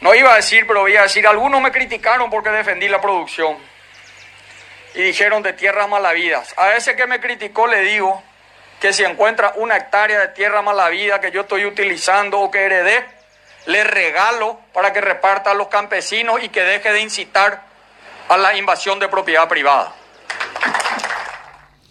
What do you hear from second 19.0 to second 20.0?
propiedad privada.